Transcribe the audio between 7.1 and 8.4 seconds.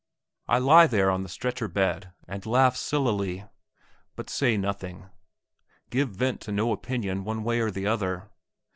one way or the other.